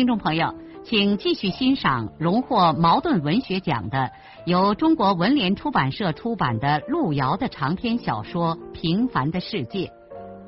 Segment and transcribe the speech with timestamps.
[0.00, 4.10] 听众朋友，请继续欣赏荣获茅盾文学奖的、
[4.46, 9.88] 由中国文联出版社出版的路遥的长篇小说《平凡的世界》，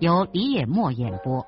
[0.01, 1.47] 由李野墨演播。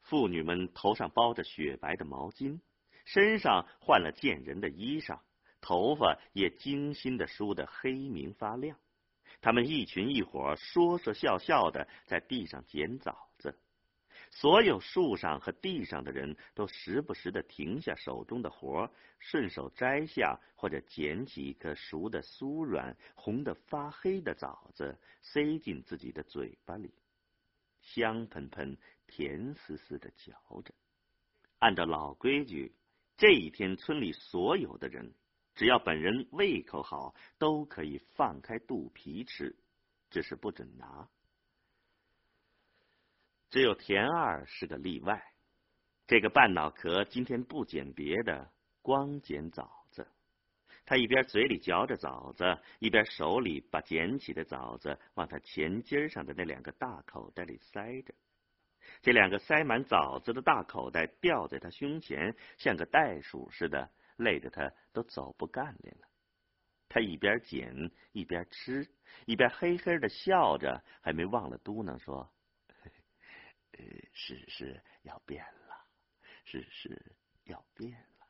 [0.00, 2.60] 妇女们头上包着雪白的毛巾，
[3.04, 5.18] 身上换了见人的衣裳，
[5.60, 8.78] 头发也精心的梳得黑明发亮。
[9.42, 13.26] 她们一群一伙说说笑笑的在地上捡枣。
[14.30, 26.94] 所有树上和地上的人都时不时的停下手中的活，顺手摘下或者捡起一颗熟的酥软、红的发黑的枣子，塞进自己的嘴巴里，
[27.80, 30.72] 香喷喷、甜丝丝的嚼着。
[31.58, 32.72] 按照老规矩，
[33.16, 35.12] 这一天村里所有的人，
[35.54, 39.54] 只要本人胃口好，都可以放开肚皮吃，
[40.08, 41.06] 只是不准拿。
[43.50, 45.20] 只有田二是个例外，
[46.06, 48.48] 这个半脑壳今天不捡别的，
[48.80, 50.06] 光捡枣子。
[50.86, 58.14] 他一边嘴里嚼着枣子，一边手里把捡起的枣子往他前襟上的那两个大口袋里塞着。
[59.02, 66.06] 这两个塞满枣子的大口袋吊在他胸前，像个袋鼠似的，累得他都走不干练了。
[66.88, 68.88] 他一边捡一边吃，
[69.26, 72.32] 一边嘿嘿的笑着，还没忘了嘟囔说。
[74.12, 75.84] 世事要变了，
[76.44, 78.26] 世事要变了。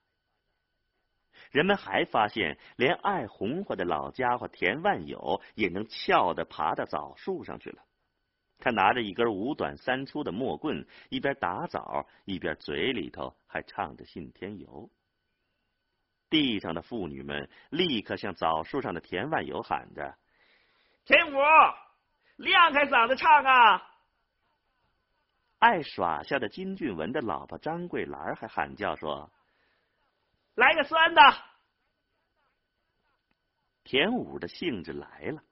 [1.51, 7.83] 人们还发现，连爱红花的老家伙田万友也能翘的爬到枣树上去了。
[8.59, 14.91] 他拿着一根五短三粗的木棍，一边打枣，一边嘴里头还唱着信天游。
[16.29, 20.17] 地上的妇女们立刻向枣树上的田万友喊着
[21.05, 21.39] ：“田五，
[22.37, 23.83] 亮开嗓子唱啊！”
[25.61, 29.31] 爱耍笑的金俊文的老婆张桂兰还喊叫说
[30.57, 31.21] ：“来个酸的！”
[33.85, 35.43] 田五的兴致来了，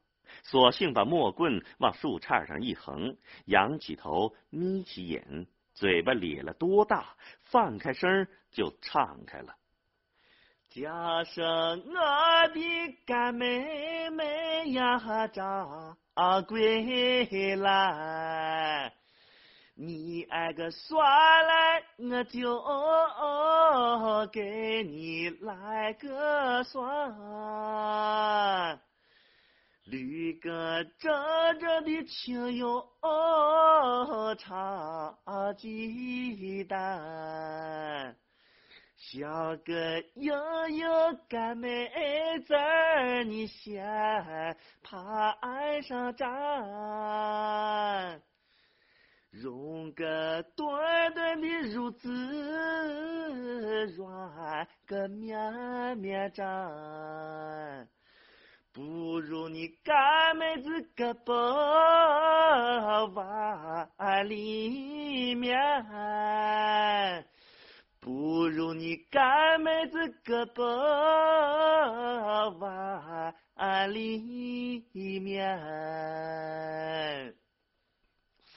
[0.43, 9.57] 索性把木棍往树杈上一横，仰起头，眯起眼，嘴巴咧了多大，放开声就唱开了
[10.71, 15.97] ：“叫声我的干妹妹呀，张
[16.47, 18.91] 桂兰。”
[19.81, 22.61] 你挨个耍来，我就
[24.33, 26.81] 给你来个耍。
[29.85, 31.13] 绿个真
[31.61, 32.89] 正的情哟，
[34.37, 35.17] 唱
[35.57, 38.17] 鸡蛋，
[38.97, 40.35] 像个硬
[40.71, 40.89] 硬
[41.29, 41.89] 干妹
[42.41, 42.57] 子，
[43.27, 44.99] 你先爬
[45.41, 48.21] 岸上站。
[49.31, 52.09] 用个短短的褥子
[53.97, 57.87] 软个绵绵毡，
[58.73, 61.35] 不如你干妹子个包
[63.07, 65.55] 碗里面，
[68.01, 70.65] 不如你干妹子个包
[72.59, 74.83] 碗里
[75.21, 75.59] 面。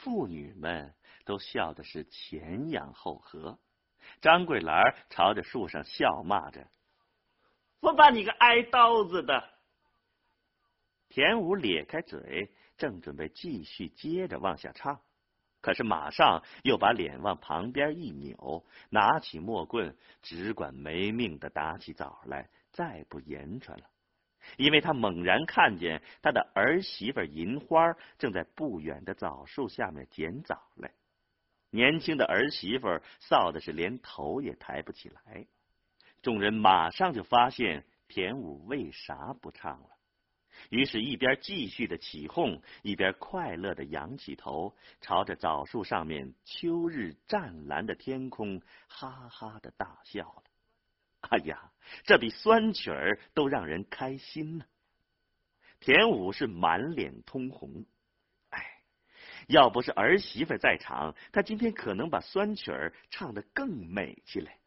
[0.01, 0.95] 妇女们
[1.25, 3.59] 都笑的是前仰后合，
[4.19, 6.67] 张桂兰朝着树上笑骂着
[7.81, 9.47] ：“我把你个挨刀子的！”
[11.07, 14.99] 田武咧开嘴，正准备继续接着往下唱，
[15.61, 23.85] 可是马上又把脸往旁边一扭，拿起木棍，只管没命的打起枣来，再不言传了。
[24.57, 30.91] 因为他猛然看见他的儿媳妇银花正在不远的枣树下面捡枣来，
[31.69, 32.87] 年轻的儿媳妇
[33.19, 35.47] 臊的是连头也抬不起来。
[36.21, 39.89] 众人马上就发现田武为啥不唱了，
[40.69, 50.43] 于是，一边继续的起哄，一边快乐的仰起头，朝着枣树上面秋日湛蓝的天空，哈哈的大笑了。
[51.29, 51.71] 哎呀，
[52.03, 54.65] 这比酸曲儿都让人开心呢！
[55.79, 57.85] 田武是满脸通红，
[58.49, 58.83] 哎，
[59.47, 64.59] 要不是儿媳妇在场，他今天可能把酸曲儿唱得更美起来。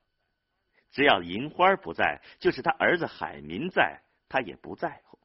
[0.91, 5.19] 只要银花不在，就是他儿子海民在，他也不在乎。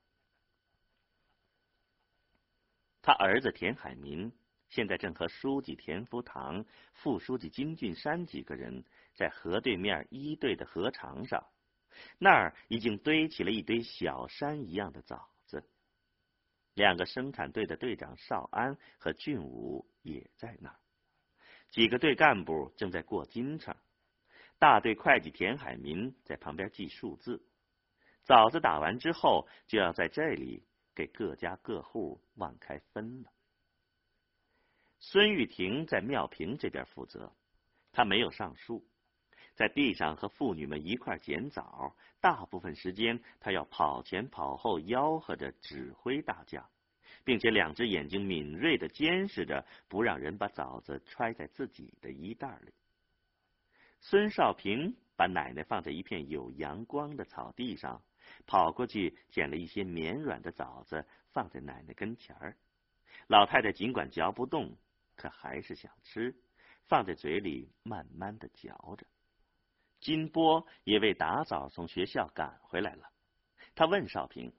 [3.02, 4.31] 他儿子田海民
[4.68, 8.84] 现在正和书记田福堂、副书记金俊山几个人
[9.19, 11.45] 在河对面一队的河场上，
[12.18, 15.62] 那儿已经堆起了一堆小山一样的枣子。
[16.74, 20.80] 两个生产队的队长邵安和俊武也在那儿，
[21.69, 23.75] 几个队干部正在过金秤，
[24.57, 27.45] 大队会计田海民在旁边记数字。
[28.24, 30.63] 枣子打完之后，就要在这里。
[30.95, 33.31] 给各家各户往开分了。
[35.00, 37.33] 孙玉婷在庙坪这边负责，
[37.94, 38.86] 她没有上树，
[39.60, 41.94] 在地上和妇女们一块捡枣。
[42.22, 46.66] 大部分时间，她要跑前跑后，吆喝着指挥大家，
[47.26, 52.72] 并且两只眼睛敏锐的监视着，不让人把枣子揣在自己的衣袋里。
[54.00, 58.02] 孙少平把奶奶放在一片有阳光的草地上。
[58.46, 62.56] 跑过去捡了一些绵软的枣子，放在奶奶跟前儿。
[63.28, 64.78] 老太太尽管嚼不动，
[65.18, 66.34] 可还是想吃，
[66.86, 69.06] 放在嘴里慢慢的嚼着。
[70.00, 73.10] 金波也为打枣从学校赶回来了。
[73.75, 74.54] 他问少平：“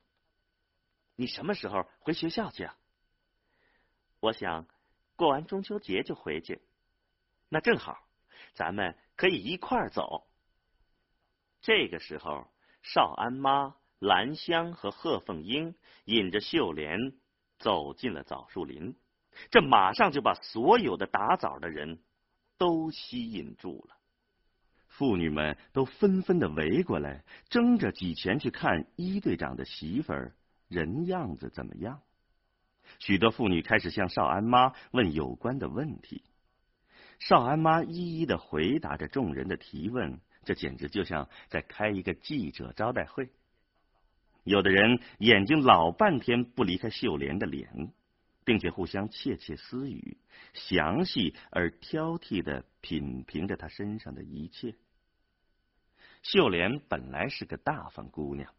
[1.16, 2.76] 你什么时候回学校去啊
[4.20, 4.66] ？”“我想
[5.16, 6.60] 过完中秋节就回去。
[7.48, 8.06] ”“那正好，
[8.54, 10.26] 咱们可以一块儿走。”
[11.60, 12.46] 这个时候。
[12.82, 15.74] 少安妈、兰香和贺凤英
[16.06, 17.12] 引着秀莲
[17.58, 18.98] 走进了枣树林，
[19.50, 22.02] 这马上就把所有的打枣的人
[22.56, 23.99] 都吸引住了。
[25.00, 30.34] 妇女们都纷纷的围过来，争着挤前去看一队长的媳妇儿
[30.68, 32.02] 人样子怎么样。
[32.98, 36.22] 许多妇女开始向少安妈问有关的问题，
[37.18, 40.20] 少安妈一一的回答着众人的提问。
[40.44, 43.30] 这简直就像在开一个记者招待会。
[44.44, 47.90] 有的人眼睛老半天不离开秀莲的脸，
[48.44, 50.18] 并且互相窃窃私语，
[50.52, 54.74] 详细而挑剔的品评着她身上的一切。
[56.22, 58.52] 秀莲本来是个大方姑娘，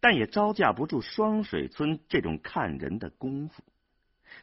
[0.00, 3.62] 但也招架不住双水村这种看人的功夫。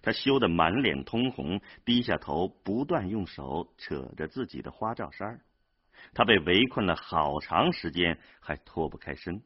[0.02, 5.42] 她羞得满脸通红，低下头，不断用手扯着自己的花罩衫
[6.14, 9.44] 她被围困了好长时间，还脱不开身，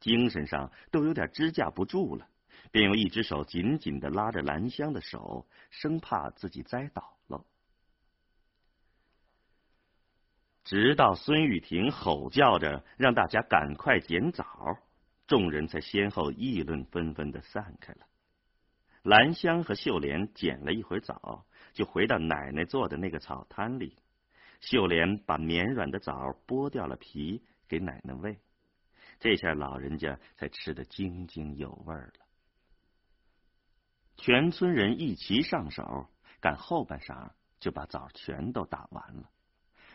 [0.00, 2.28] 精神上都有点支架不住了，
[2.70, 7.44] 便用一只手紧紧的拉着兰香的手，生怕自己栽倒了。
[10.68, 14.76] 直到孙玉婷吼叫着让大家赶快捡枣，
[15.26, 18.00] 众人才先后议论纷纷的散开了。
[19.02, 23.96] 兰香和秀莲捡了一会枣，就回到奶奶做的那个草滩里。
[24.60, 28.38] 秀莲把绵软的枣剥掉了皮，给奶奶喂。
[29.20, 32.12] 这下老人家才吃得津津有味了。
[34.18, 36.10] 全村人一齐上手，
[36.42, 39.30] 赶后半晌就把枣全都打完了。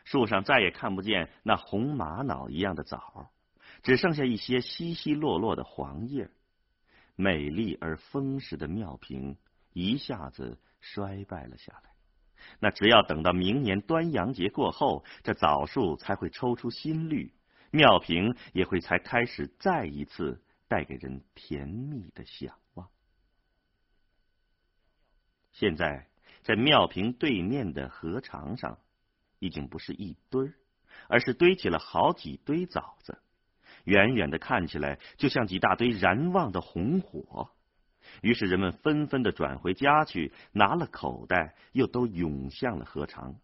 [0.04, 3.30] 树上再也看不见那红玛瑙一样的枣，
[3.82, 6.30] 只剩下一些稀稀落落的黄叶。
[7.16, 9.38] 美丽而丰实的庙坪
[9.72, 11.92] 一下子衰败了下来。
[12.60, 17.34] 那只要等到明年端阳节过后，这枣树才会抽出新绿，
[17.72, 22.90] 庙坪也会才开始再一次带给人甜蜜的想望。
[25.52, 26.08] 现在
[26.42, 28.80] 在庙坪对面的河床上，
[29.44, 30.54] 已经不是一堆儿，
[31.10, 33.20] 而是堆起了好几堆枣子，
[33.84, 37.50] 远远的看起来就像几大堆燃旺的红火。
[38.22, 43.36] 于是人们纷纷的转回家去，拿了口袋，又都涌向了河场。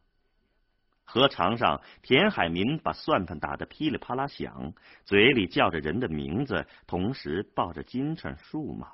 [1.04, 8.94] 河场上，田海民把算盘打得噼里啪啦响，嘴里叫着人的名字，同时抱着金秤数码。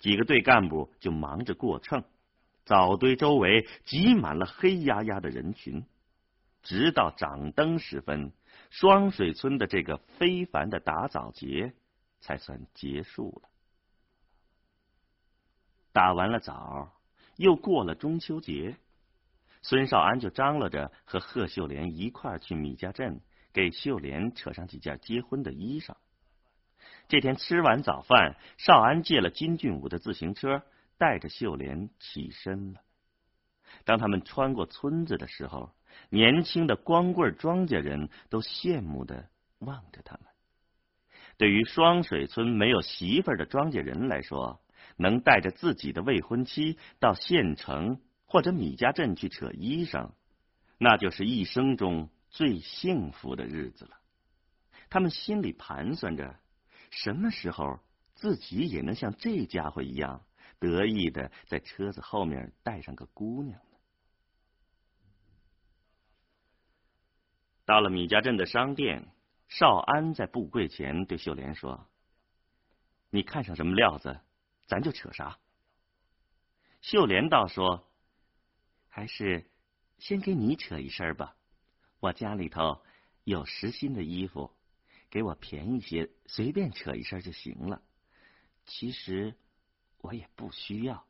[0.00, 2.02] 几个队干部就忙着过秤。
[2.64, 5.84] 枣堆周围挤满了黑压压的人群，
[6.62, 8.32] 直到掌灯时分，
[8.70, 11.74] 双水村的这个非凡的打枣节
[12.20, 13.48] 才算结束了。
[15.92, 16.92] 打完了枣，
[17.36, 18.76] 又过了中秋节，
[19.60, 23.20] 孙少安就张罗着和贺秀莲一块去米家镇，
[23.52, 25.96] 给秀莲扯上几件结婚的衣裳。
[27.08, 30.62] 这天吃完早饭，少安借了金俊武的自行车，
[30.96, 32.80] 带着秀莲起身了。
[33.84, 35.74] 当他们穿过村子的时候，
[36.10, 40.26] 年轻的光棍庄稼人都羡慕的望着他们。
[41.38, 44.60] 对于双水村没有媳妇儿的庄稼人来说，
[44.96, 50.10] 能带着自己的未婚妻到县城或者米家镇去扯衣裳，
[50.78, 53.98] 那就是一生中最幸福的日子了。
[54.90, 56.36] 他们心里盘算着，
[56.90, 57.80] 什么时候
[58.14, 60.22] 自己也能像这家伙一样
[60.58, 63.58] 得意的在车子后面带上个姑娘
[67.64, 69.08] 到了米家镇的商店，
[69.48, 71.86] 少安在布柜前对秀莲说
[73.10, 74.20] ：“你看上什么料子，
[74.66, 75.38] 咱就扯啥。”
[76.82, 77.88] 秀莲倒说
[78.88, 79.50] ：“还是
[79.98, 81.36] 先给你扯一身吧，
[82.00, 82.82] 我家里头
[83.24, 84.50] 有实心的衣服。”
[85.10, 87.82] 给我便宜些，随便扯一身就行了。
[88.64, 89.36] 其实
[89.98, 91.06] 我也不需要，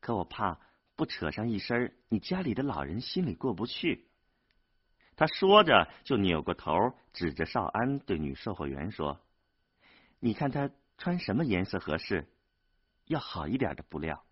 [0.00, 0.58] 可我怕
[0.96, 4.08] 不扯上一身，你家里的老人心里过不去。
[5.20, 6.72] 他说着，就扭过头，
[7.12, 9.20] 指着少安对女售货员说
[10.18, 12.26] ：“你看他穿什么颜色合适？
[13.04, 14.24] 要好一点的布料。”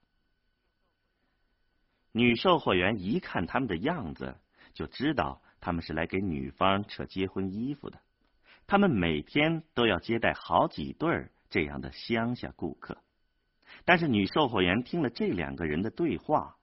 [2.13, 4.39] 女售货员一看他们的样子，
[4.73, 8.01] 就知道他们是来给女方扯结婚衣服的。
[8.67, 12.97] 他们每天都要接待好几对儿这样的乡下顾客，
[13.85, 16.57] 但是女售货员听了这两个人的对话，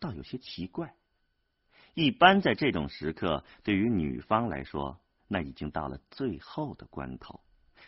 [0.00, 0.92] 倒有些奇怪。
[1.94, 7.40] 一般在这种时刻，对于女方来说，那已经到了最后的关头，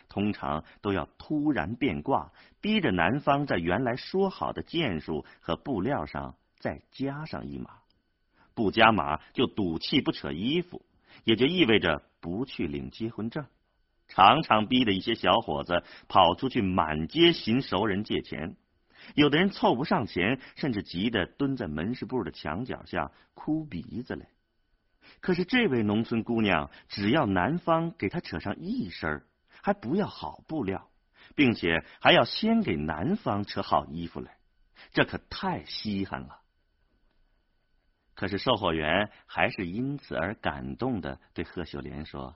[0.09, 2.31] 通常都要突然变卦，
[2.61, 7.71] 逼着男方在原来说好的件数和布料上再加上一码，
[8.53, 10.81] 不加码就赌气不扯衣服。
[11.25, 13.45] 也就意味着不去领结婚证，
[14.07, 18.57] 常常逼得一些小伙子跑出去满街寻熟人借钱，
[19.15, 24.27] 有的人凑不上钱，甚至急得蹲在门市部的墙角下哭鼻子来。
[25.19, 29.23] 可是这位农村姑娘，只要男方给她扯上一身，
[29.61, 30.89] 还不要好布料，
[31.35, 34.37] 并且还要先给男方扯好衣服来，
[34.93, 36.39] 这可太稀罕了。
[38.15, 42.35] 可是售货员还是因此而感动的，对贺秀莲说：“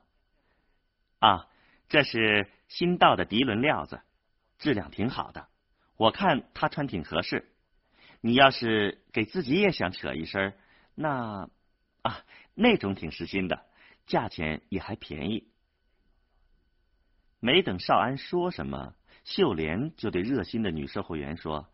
[1.19, 1.47] 啊，
[1.87, 4.01] 这是新到的涤纶料子，
[4.57, 5.47] 质量挺好的，
[5.97, 7.51] 我看他穿挺合适。
[8.21, 10.53] 你要是给自己也想扯一身，
[10.95, 11.49] 那
[12.03, 12.21] 啊
[12.53, 13.65] 那种挺实心的，
[14.05, 15.51] 价钱也还便宜。”
[17.41, 21.67] 没等少安说什么，秀莲就对热心的女售货员说：“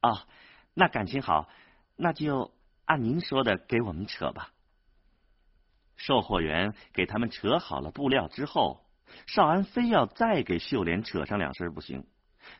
[0.00, 0.26] 啊，
[0.74, 1.48] 那感情好，
[1.96, 2.54] 那就。”
[2.86, 4.52] 按您说的，给我们扯吧。
[5.96, 8.84] 售货员给他们扯好了布料之后，
[9.26, 12.06] 少安非要再给秀莲扯上两身不行。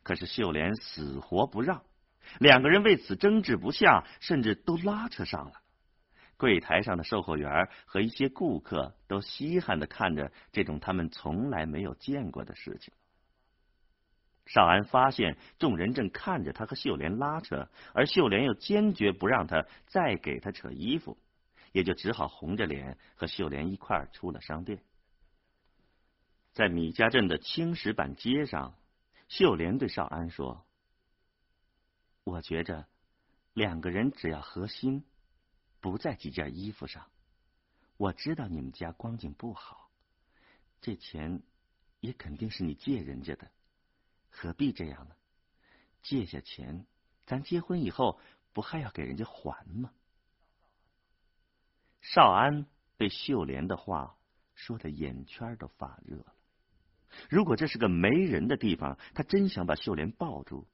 [0.02, 1.82] 可是秀莲死活不让，
[2.38, 5.52] 两个人为此争执不下，甚至都拉扯上了。
[6.36, 12.92] 柜台上的售货员和一些顾客都稀罕的看着这种他们从来没有见过的事情。
[14.46, 21.16] 少安发现众人正看着他和秀莲拉扯，而秀莲又坚决不让他再给他扯衣服，
[21.72, 24.82] 也就只好红着脸和秀莲一块儿出了商店。
[26.52, 28.74] 在米家镇的青石板街上，
[29.36, 30.64] 秀莲对少安说
[32.22, 32.86] ：“我觉着
[33.52, 35.04] 两个人只要合心，
[35.80, 37.10] 不在几件衣服上。
[37.96, 39.90] 我知道你们家光景不好，
[40.80, 41.42] 这钱
[41.98, 43.50] 也肯定是你借人家的。”
[44.30, 45.16] 何必这样呢？
[46.00, 46.86] 借下钱，
[47.26, 48.20] 咱结婚以后
[48.52, 49.92] 不还要给人家还吗？
[52.02, 54.16] 少安被秀莲的话
[54.54, 56.32] 说的眼圈都发热了。
[57.30, 60.66] 如果这是个没人的地方，他真想把秀莲抱住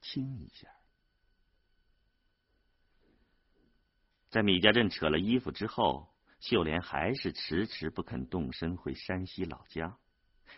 [0.00, 0.68] 亲一下。
[4.30, 6.08] 在米家镇扯了衣服之后，
[6.40, 9.96] 秀莲还是迟迟不肯动身回山西老家。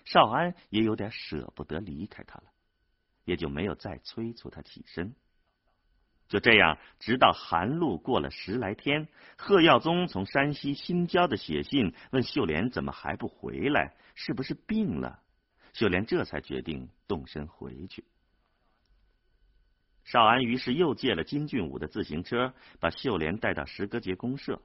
[0.04, 2.44] 少安也有点舍不得离开他了，
[3.24, 5.14] 也就没有再催促他起身。
[6.28, 15.22] 就这样，直到寒露过了十来天，贺耀宗从山西新交的写信问秀莲怎么还不回来，是不是病了？
[15.72, 18.04] 秀莲这才决定动身回去。
[20.04, 24.60] 少安于是又借了金俊武的自行车，把秀莲带到石歌节公社。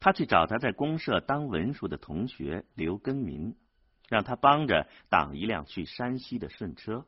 [0.00, 3.56] 他去找他在公社当文书的同学刘根民。
[4.08, 7.04] 让他帮着挡一辆去山西的顺车，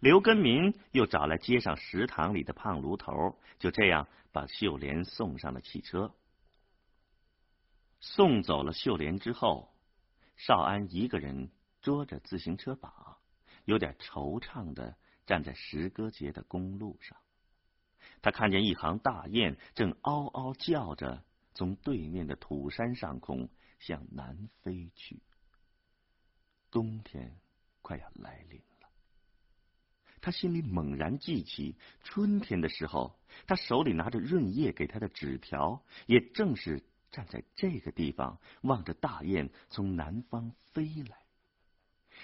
[0.00, 6.12] 刘根民又找来街上食堂里的胖炉头，就这样把秀莲送上了汽车。
[8.00, 9.72] 送走了秀莲之后，
[10.36, 11.48] 少安一个人
[11.86, 13.16] 捉着自行车把，
[13.64, 17.16] 有点惆怅的站在石歌节的公路上。
[18.20, 21.22] 他看见一行大雁正嗷嗷叫着，
[21.54, 25.22] 从对面的土山上空向南飞去。
[26.72, 27.38] 冬天
[27.82, 28.88] 快要来临了，
[30.20, 33.16] 他心里猛然记起，春天的时候，
[33.46, 41.16] 他手里拿着润叶给他的纸条，也正是站在这个地方，望着大雁从南方飞来。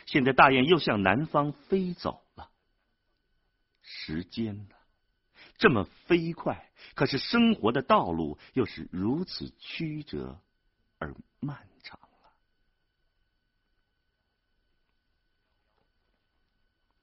[0.06, 2.50] 现在大雁又向南方飞走了。
[3.80, 4.75] 时间呢，
[5.59, 10.40] 这么飞快，可是生活的道路又是如此曲折
[10.99, 12.09] 而漫长了。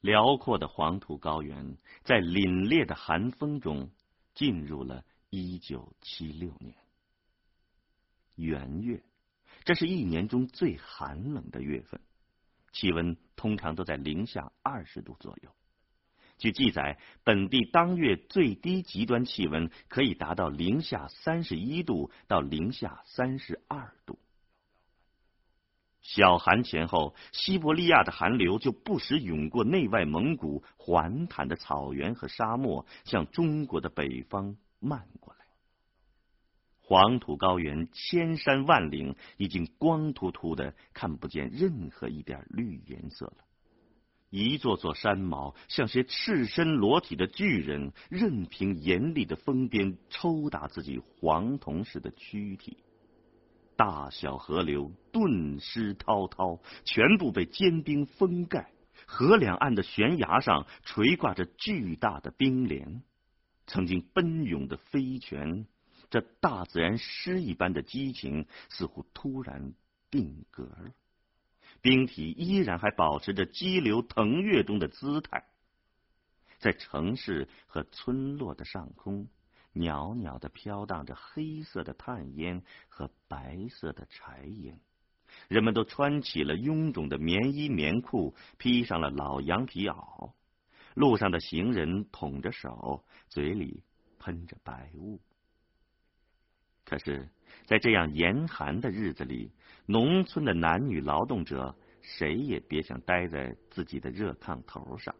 [0.01, 3.91] 辽阔的黄土高原，在凛冽的寒风中，
[4.33, 6.73] 进入了一九七六年
[8.35, 9.03] 元月，
[9.65, 11.99] 这是一年中最寒冷的月份。
[12.71, 15.49] 气温通常都在零下二十度左右。
[16.38, 24.17] 据记载，本地当月最低极端气温可以达到零下三十一度到零下三十二度。
[26.01, 35.38] 小寒前后，西伯利亚的寒流就不时涌过内外蒙古环坦的草原和沙漠，向中国的北方漫过来。
[36.89, 43.36] 黄土高原，千山万岭，已经光秃秃的，看不见任何一点绿颜色了。
[44.31, 52.77] 一座座山毛像些赤身裸体的巨人，任凭严厉的风鞭抽打自己黄铜似的躯体。
[53.75, 58.72] 大小河流顿失滔滔，全部被坚冰封盖。
[59.05, 63.03] 河两岸的悬崖上垂挂着巨大的冰帘，
[63.67, 65.67] 曾经奔涌的飞泉。
[66.09, 69.73] 这大自然诗一般的激情似乎突然
[70.09, 70.91] 定格了，
[71.81, 75.45] 冰体依然还保持着激流腾跃中的姿态。
[76.57, 79.27] 在城市和村落的上空，
[79.71, 84.79] 袅袅的飘荡着黑色的炭烟和白色的柴烟。
[85.47, 90.33] 人们都穿起了臃肿的棉衣棉裤，披上了老羊皮袄。
[90.95, 93.83] 路上的行人捅着手，嘴里
[94.17, 95.21] 喷着白雾。
[96.89, 97.30] 可是，
[97.65, 99.52] 在这样严寒的日子里，
[99.86, 105.13] 农村的男女劳动者谁也别想待在自己的热炕头上。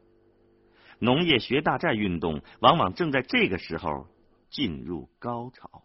[0.97, 4.08] 农业学大寨运动往往正在这个时候
[4.49, 5.84] 进入高潮，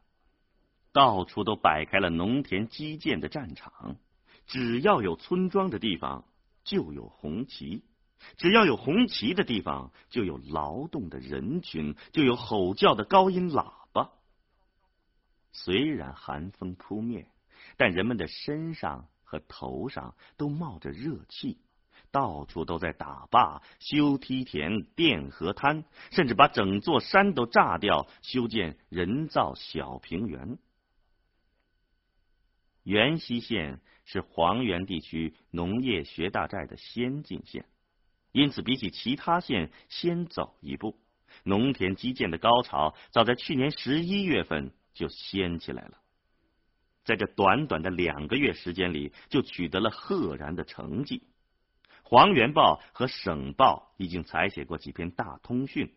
[0.95, 3.97] 到处都摆开了农田基建的战场。
[4.47, 6.25] 只要有村庄的地方，
[6.65, 7.83] 就有红旗；
[8.39, 13.84] 只要有红旗的地方，就有劳动的人群，就有吼叫的高音喇叭。
[15.57, 17.29] 虽然寒风扑面，
[17.77, 21.59] 但人们的身上和头上都冒着热气，
[22.11, 30.59] 到处都在打坝、修梯田、垫河滩，甚至把整座山都炸掉，修建人造小平原。
[32.83, 37.65] 元溪县是黄原地区农业学大寨的先进县，
[38.33, 40.99] 因此比起其他县先走一步。
[41.45, 44.73] 农田基建的高潮早在去年十一月份。
[44.95, 45.99] 就掀起来了，
[47.05, 51.25] 在这短短的两个月时间里，就取得了赫然的成绩。
[52.03, 55.93] 黄原报和省报已经采写过几篇大通讯。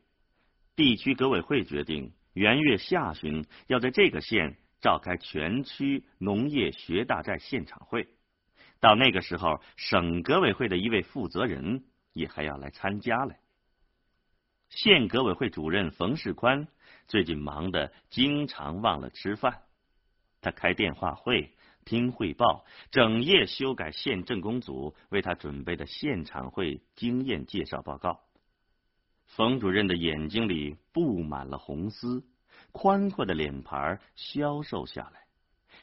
[0.75, 8.07] 地区革委会决定，元月下旬要在这个县召开全区农业学大寨现场会。
[8.79, 11.83] 到那个时候，省革委会的一位负责人
[12.13, 13.39] 也还要来参加来。
[14.69, 16.67] 县革委会主任冯世宽。
[17.07, 19.63] 最近忙得经常忘了吃饭，
[20.41, 21.53] 他开电话会、
[21.85, 28.19] 听汇报，整夜修改县政工组为他准备的现场会经验介绍报告。
[29.25, 32.25] 冯主任的眼睛里布满了红丝，
[32.71, 35.27] 宽阔的脸盘消瘦下来，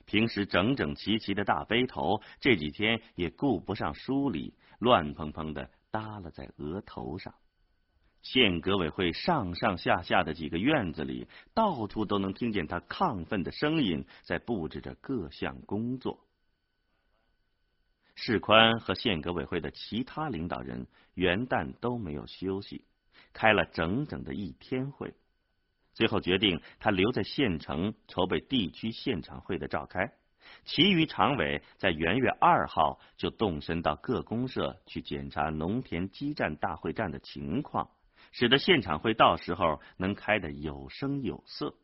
[0.07, 7.35] 平时整整齐齐的大背头这几天也顾不上梳理，乱蓬蓬的耷拉在额头上。
[8.25, 16.19] 县革委会上上下下的几个院子里，到处都能听见他亢奋的声音，在布置着各项工作。
[18.15, 22.87] 世宽和县革委会的其他领导人元旦都没有休息，
[23.35, 25.13] 开了整整的一天会，
[25.93, 30.15] 最后决定他留在县城筹备地区现场会的召开，
[30.65, 37.91] 其余常委在元月二号就动身到各公社去检查农田基站大会站的情况。
[38.35, 41.77] 使得现场会到时候能开得有声有色。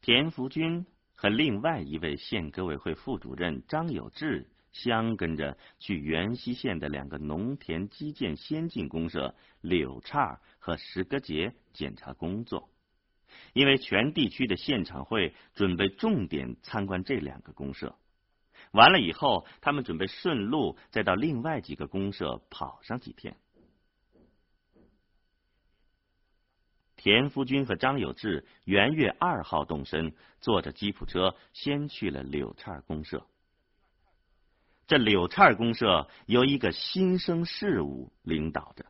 [0.00, 12.70] 田福军和另外一位县革委会副主任张有志相跟着去元溪县的两个农田基建先进公社柳岔和石戈节检查工作，
[13.52, 17.94] 因为全地区的现场会准备重点参观这两个公社。
[18.70, 23.36] 完了以后，他们准备顺路再到另外几个公社跑上几天。
[27.06, 33.24] 田福军和张有志元月二号动身，坐着吉普车先去了柳岔公社。
[34.88, 38.86] 这柳岔公社由一个新生事务领导着。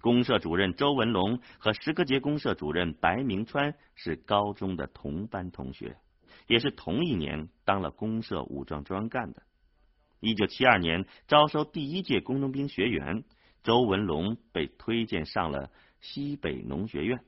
[0.00, 5.96] 公社主任周文龙和石歌节公社主任白明川是高中的同班同学，
[6.48, 9.44] 也是同一年当了公社武装专干的。
[10.18, 13.22] 一九七二年招收第一届工农兵学员，
[13.62, 15.70] 周文龙被推荐上了
[16.04, 17.18] 西北农学院。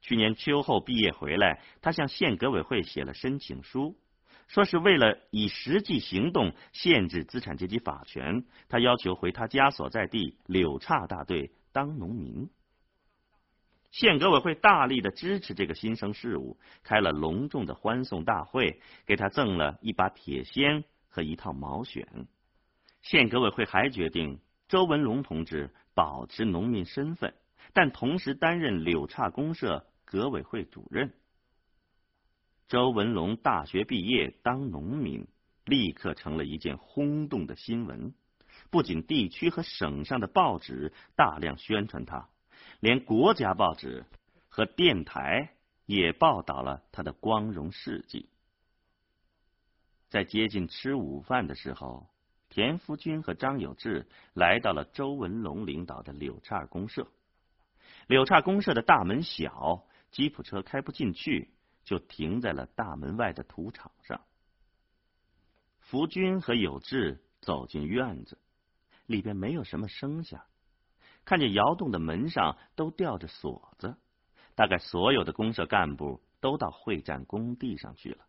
[0.00, 3.98] 去年秋后毕业回来，他向县革委会写了申请书，
[4.46, 11.50] 说是为了以实际行动限制资产阶级法权，他要求回他家所在地柳岔大队。
[11.72, 12.48] 当农民，
[13.90, 22.28] 县革委会大力的支持这个新生事物，开了隆重的欢送大会，给他赠了一把铁锨和一套毛选。
[23.02, 27.34] 县革委会还决定周文龙同志保持农民身份，
[27.74, 31.12] 但同时担任柳岔公社革委会主任。
[32.68, 35.26] 周文龙大学毕业当农民，
[35.66, 38.14] 立刻成了一件轰动的新闻。
[38.70, 42.28] 不仅地区和省上的报纸大量宣传他，
[42.80, 44.06] 连国家报纸
[44.48, 45.50] 和电台
[45.84, 48.28] 也报道了他的光荣事迹。
[50.08, 52.06] 在接近吃午饭的时候，
[52.48, 57.08] 田福军和张有志来到了周文龙领导的柳岔公社。
[58.06, 61.52] 柳岔公社的大门小，吉普车开不进去，
[61.84, 64.20] 就停在了大门外的土场上。
[65.80, 68.38] 福军和有志走进院子。
[69.06, 70.46] 里边没有什么声响，
[71.26, 73.98] 看见窑洞的门上都吊着锁子，
[74.54, 78.24] 大概所有的公社干部都到会战工地上去了。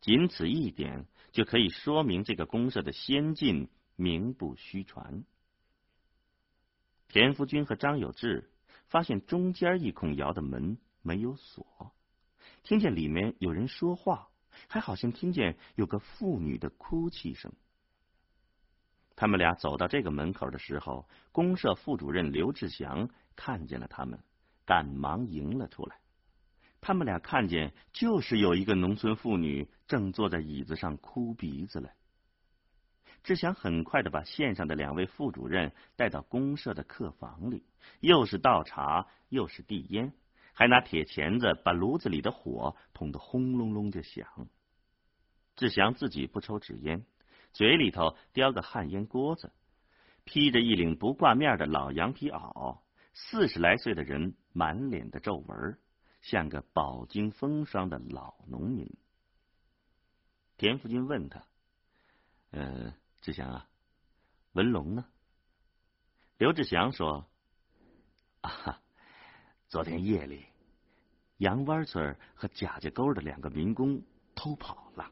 [0.00, 5.24] 仅此一点就可以说明这个公社的先进名不虚传。
[7.08, 8.51] 田福军和张有志
[8.92, 11.94] 发现中间一孔窑的门没有锁，
[12.62, 14.28] 听见里面有人说话，
[14.68, 17.50] 还好像听见有个妇女的哭泣声。
[19.16, 24.22] 他们俩走到这个门口的时候，公社副主任刘志祥看见了他们，
[24.66, 25.96] 赶忙迎了出来。
[26.82, 31.90] 他们俩看见，就是有一个农村妇女正坐在椅子上哭鼻子了。
[33.22, 37.64] 志祥很快的把县上的两位副主任带到公社的客房里，
[38.00, 40.12] 又是倒茶，又是递烟，
[40.52, 44.26] 还拿铁钳子把炉子里的火捅得轰隆隆的响。
[45.54, 47.04] 志祥自己不抽纸烟。
[47.52, 49.52] 嘴里头叼个旱烟锅子，
[50.24, 52.80] 披着一领不挂面的老羊皮袄，
[53.12, 55.78] 四十来岁的人，满脸的皱纹，
[56.22, 58.90] 像个饱经风霜的老农民。
[60.56, 61.44] 田福军问他
[62.52, 63.68] ：“呃，志祥啊，
[64.52, 65.06] 文龙呢？”
[66.36, 67.26] 刘志祥说
[68.42, 68.82] ：“啊，
[69.68, 70.44] 昨天夜里，
[71.38, 74.02] 杨湾村和贾家沟的两个民工
[74.34, 75.10] 偷跑了，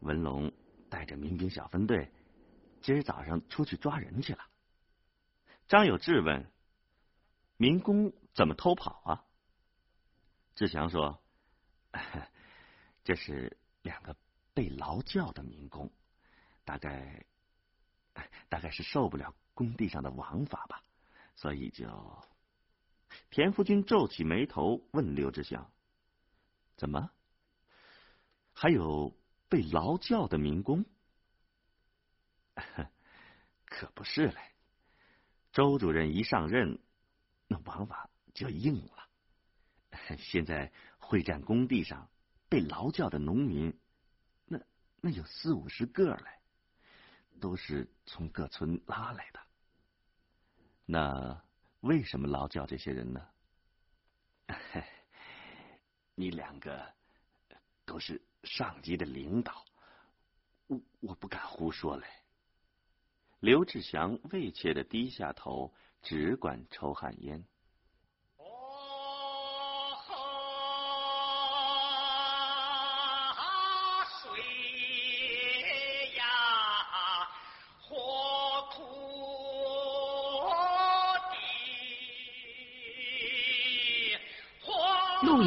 [0.00, 0.52] 文龙。”
[0.90, 2.10] 带着民兵小分队，
[2.80, 4.42] 今儿早上出去抓人去了。
[5.66, 6.50] 张有志问
[7.58, 9.26] ：“民工怎么偷跑啊？”
[10.56, 11.22] 志祥说
[13.04, 14.16] ：“这是两个
[14.54, 15.92] 被劳教的民工，
[16.68, 17.24] 大概
[18.50, 20.82] 大概是受不了工地上的王法吧，
[21.34, 21.88] 所以就……”
[23.30, 25.72] 田福军皱起眉头问刘志祥
[26.76, 27.10] ：“怎么？
[28.52, 29.16] 还有？”
[29.50, 30.84] 被劳教的民工，
[33.64, 34.36] 可不是嘞。
[35.52, 36.78] 周主任一上任，
[37.46, 39.08] 那王法就硬了。
[40.18, 42.10] 现在会战工地上
[42.50, 43.80] 被劳教的农民，
[44.44, 44.60] 那
[45.00, 46.37] 那有四五十个嘞，
[47.38, 49.40] 都是从各村拉来的。
[50.86, 51.42] 那
[51.80, 53.28] 为什么劳教这些人呢？
[56.14, 56.94] 你两个
[57.84, 58.20] 都是。
[58.44, 59.64] 上级的领导，
[60.68, 62.06] 我我不敢胡说嘞。
[63.40, 67.44] 刘志祥畏怯的低下头，只管抽旱烟。